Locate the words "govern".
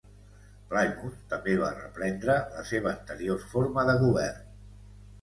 4.09-4.47